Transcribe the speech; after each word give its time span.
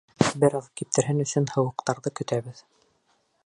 Бер 0.43 0.55
аҙ 0.59 0.69
киптерһен 0.81 1.21
өсөн 1.25 1.47
һыуыҡтарҙы 1.53 2.13
көтәбеҙ. 2.21 2.67